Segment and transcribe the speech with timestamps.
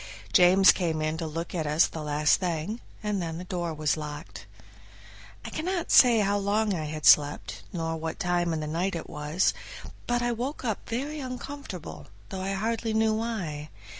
[0.33, 3.95] James came in to look at us the last thing, and then the door was
[3.95, 4.47] locked.
[5.45, 9.07] I cannot say how long I had slept, nor what time in the night it
[9.07, 9.53] was,
[10.07, 13.69] but I woke up very uncomfortable, though I hardly knew why.